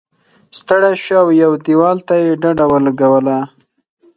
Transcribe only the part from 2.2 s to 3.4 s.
یې ډډه ولګوله.